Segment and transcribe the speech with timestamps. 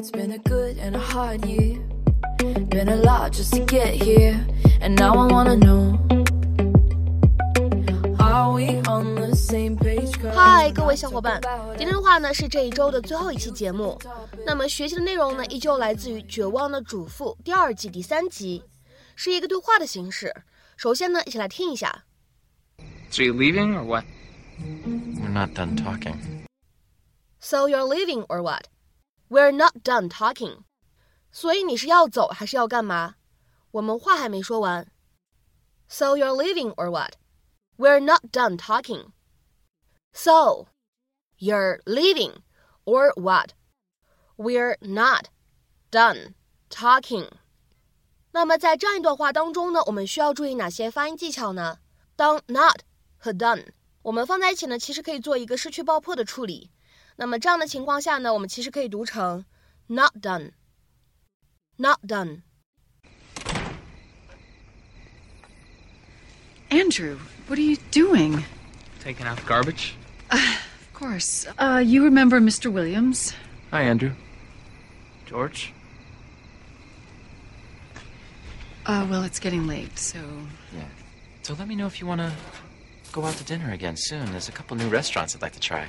[0.00, 1.78] It's been a good and a hard year.
[2.38, 4.40] Been a lot just to get here.
[4.80, 5.98] And now I wanna know.
[8.18, 10.16] Are we on the same page?
[10.34, 11.40] 嗨，各位小伙伴，
[11.76, 13.98] 今天的话呢是这一周的最后一期节目。
[14.46, 18.62] 那么学习的内容呢，依旧来自于《绝望的主妇》第二季第三集，
[19.14, 20.34] 是一个对话的形式。
[20.78, 22.04] 首先呢，一起来听一下。
[23.10, 24.04] So you leaving or what?
[24.58, 26.16] We're not done talking.
[27.40, 28.64] So you're leaving or what?
[29.30, 30.64] We're not done talking.
[31.32, 33.16] 所以你是要走还是要干嘛？
[33.72, 34.90] 我们话还没说完。
[35.88, 37.14] So you're leaving or what?
[37.76, 39.12] We're not done talking.
[40.12, 40.68] So
[41.38, 42.36] you're leaving
[42.84, 43.50] or what?
[44.36, 45.26] We're not
[45.90, 46.34] done
[46.70, 47.28] talking.
[48.32, 51.78] 那么在这样一段话当中呢，我们需要注意哪些发音技巧呢？
[52.16, 52.80] 当 not
[53.18, 53.66] 和 done
[54.02, 56.70] 我们放在一起呢，其实可以做一个失去爆破的处理。
[57.16, 59.44] 那么这样的情况下呢，我们其实可以读成
[59.86, 62.42] not done，not done。
[66.70, 68.44] Andrew, what are you doing?
[69.02, 69.94] Taking out the garbage?
[70.30, 71.46] Of course.
[71.58, 72.70] Uh, you remember Mr.
[72.72, 73.32] Williams?
[73.70, 74.12] Hi, Andrew.
[75.26, 75.72] George?
[78.84, 80.18] Uh, well, it's getting late, so.
[80.74, 80.88] Yeah.
[81.42, 82.32] So let me know if you want to
[83.12, 84.30] go out to dinner again soon.
[84.32, 85.88] There's a couple new restaurants I'd like to try.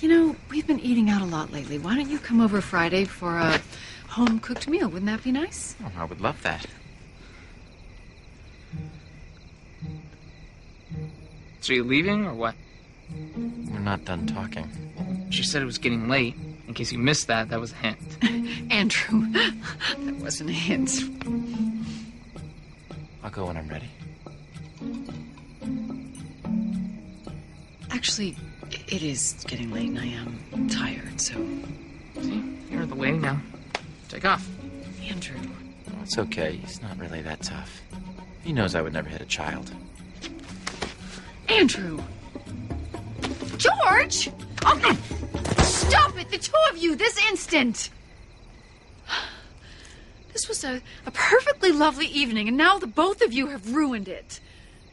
[0.00, 1.78] You know, we've been eating out a lot lately.
[1.78, 3.60] Why don't you come over Friday for a
[4.08, 4.88] home cooked meal?
[4.88, 5.74] Wouldn't that be nice?
[5.84, 6.66] Oh, I would love that.
[11.60, 12.54] So you leaving or what?
[13.36, 14.70] We're not done talking.
[15.30, 16.34] She said it was getting late.
[16.68, 17.98] In case you missed that, that was a hint.
[18.70, 20.92] Andrew, that wasn't a hint.
[23.24, 23.88] I'll go when I'm ready.
[27.90, 31.34] Actually, i- it is getting late and I am tired, so.
[32.20, 32.44] See?
[32.70, 33.40] You're the way now.
[34.08, 34.48] Take off.
[35.08, 35.38] Andrew.
[35.90, 36.52] Oh, it's okay.
[36.56, 37.82] He's not really that tough.
[38.42, 39.72] He knows I would never hit a child.
[41.48, 42.02] Andrew!
[43.56, 44.30] George!
[44.64, 44.98] Oh,
[45.58, 47.90] stop it, the two of you, this instant!
[50.32, 54.06] This was a, a perfectly lovely evening, and now the both of you have ruined
[54.06, 54.38] it.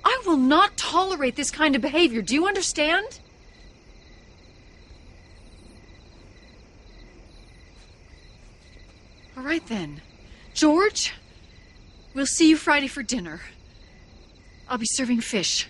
[0.03, 2.23] I will not tolerate this kind of behavior.
[2.23, 3.19] Do you understand?
[9.44, 10.00] right then.
[10.54, 11.12] George,
[12.14, 13.40] we'll see you Friday for dinner.
[14.68, 15.66] I'll be serving fish.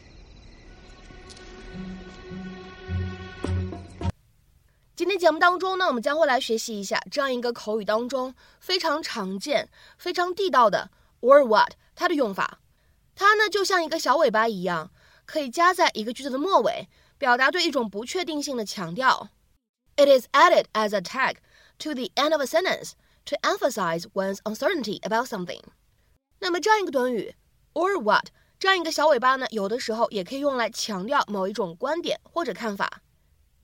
[4.94, 10.90] 今天节目当中呢，我们将会来学习一下这样一个口语当中非常常见、非常地道的
[11.22, 12.60] or what 它的用法。
[13.14, 14.90] 它呢就像一个小尾巴一样，
[15.24, 16.86] 可以加在一个句子的末尾，
[17.16, 19.30] 表达对一种不确定性的强调。
[19.96, 21.36] It is added as a tag
[21.78, 22.92] to the end of a sentence
[23.25, 25.61] to emphasize one's uncertainty about something。
[26.39, 27.35] 那么这样一个短语
[27.73, 28.27] or what
[28.57, 33.01] 这样一个小尾巴呢，有的时候也可以用来强调某一种观点或者看法。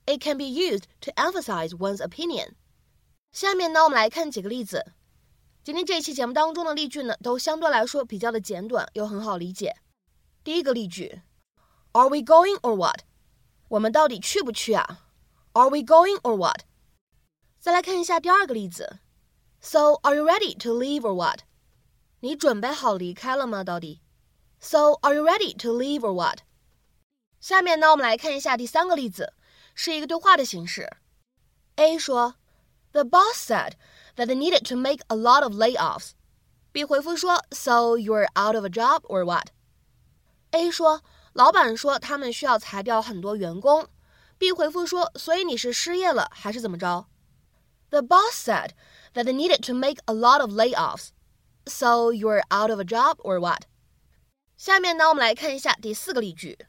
[0.06, 2.54] It can be used to emphasize one's opinion。
[3.32, 4.94] 下面呢，我们来看几个例子。
[5.64, 9.76] 今天这一期节目当中的例句呢，都相对来说比较的简短又很好理解。
[10.44, 11.22] 第一个例句
[11.92, 13.02] ，Are we going or what？
[13.70, 15.06] 我们到底去不去啊
[15.54, 16.62] ？Are we going or what？
[17.60, 19.00] 再来看一下第二个例子
[19.62, 21.42] ，So are you ready to leave or what？
[22.20, 23.64] 你准备好离开了吗？
[23.64, 24.02] 到底
[24.60, 26.40] ？So are you ready to leave or what？
[27.40, 29.34] 下面呢，我们来看一下第三个例子。
[29.74, 30.98] 是一个对话的形式。
[31.78, 32.36] A 说
[32.92, 33.74] ，The boss said
[34.18, 36.12] that they needed to make a lot of layoffs。
[36.74, 41.02] B 回复说，So you're out of a job or what？A 说，
[41.32, 43.88] 老板说他们需要裁掉很多员工。
[44.38, 47.08] B 回复说，所以你是失业了还是怎么着
[47.91, 48.71] ？The boss said
[49.15, 53.41] that they needed to make a lot of layoffs。So you're out of a job or
[53.41, 53.63] what？
[54.57, 56.67] 下面呢，我们来看一下第四个例句。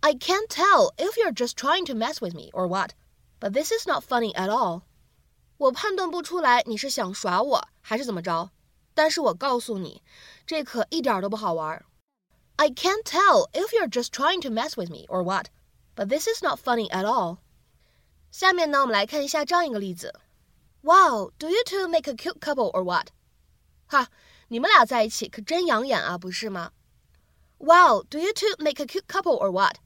[0.00, 2.90] I can't tell if you're just trying to mess with me or what,
[3.40, 4.82] but this is not funny at all.
[5.56, 8.50] 我判断不出来你是想耍我还是怎么着，
[8.94, 10.02] 但是我告诉你，
[10.46, 11.82] 这可一点都不好玩。
[12.56, 15.46] I can't tell if you're just trying to mess with me or what,
[15.96, 17.38] but this is not funny at all.
[18.30, 20.12] 下面呢，我们来看一下这样一个例子。
[20.82, 23.08] Wow, do you two make a cute couple or what?
[23.86, 24.08] 哈，
[24.48, 26.72] 你们俩在一起可真养眼啊，不是吗？
[27.58, 29.76] Wow, do you two make a cute couple or what?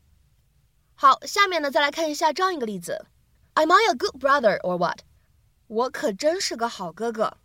[0.94, 3.06] 好，下面呢，再来看一下这样一个例子：
[3.54, 5.00] Am I a good brother or what？
[5.68, 7.36] 我可真是个好哥哥。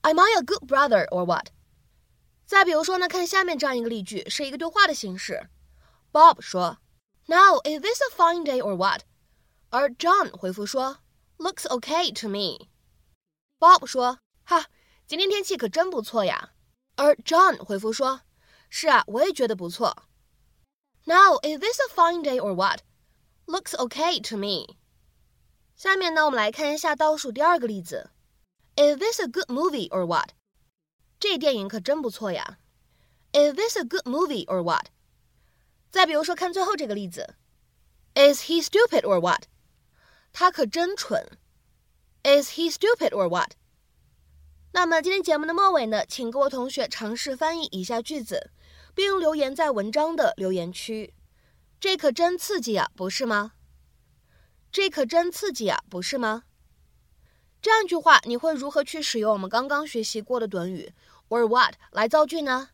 [0.00, 1.48] Am I a good brother or what？
[2.46, 5.48] 再比如说呢，看下面这样一个例句，是一个对话的形式。
[6.10, 6.78] Bob 说：“
[7.26, 9.02] Now is this a fine day or what？”
[9.72, 12.68] 而 John 回复说：“Looks okay to me。”
[13.58, 14.66] Bob 说：“哈，
[15.06, 16.52] 今天天气可真不错呀。”
[16.96, 18.22] 而 John 回复说：“
[18.70, 20.04] 是啊，我也觉得不错。”
[21.04, 22.80] Now, is this a fine day or what?
[23.46, 24.76] Looks okay to me.
[25.76, 28.10] 下面呢，我们来看一下倒数第二个例子。
[28.76, 30.30] Is this a good movie or what?
[31.18, 32.58] 这电影可真不错呀。
[33.32, 34.86] Is this a good movie or what?
[35.90, 37.36] 再比如说，看最后这个例子。
[38.14, 39.44] Is he stupid or what?
[40.33, 41.25] 他可真蠢。
[42.23, 43.51] Is he stupid or what?
[44.71, 48.49] 那么今天节目的末尾呢，请各位同学尝试翻译以下句子，
[48.95, 51.13] 并留言在文章的留言区。
[51.79, 53.51] 这可真刺激啊，不是吗？
[54.71, 56.43] 这可真刺激啊，不是吗？
[57.61, 60.91] 这样一句话，你会如何去使用我们刚刚学习过的短语
[61.29, 62.69] or what 来造句呢？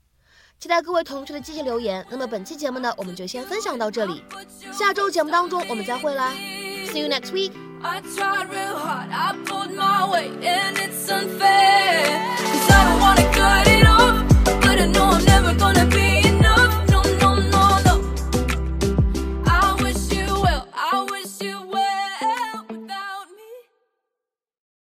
[0.59, 2.05] 期待各位同学的积极留言。
[2.09, 4.23] 那么本期节目呢，我们就先分享到这里。
[4.71, 6.33] 下周节目当中我们再会啦
[6.91, 7.51] See you next week.
[7.83, 12.58] I tried real hard, I pulled my weight, and it's unfair.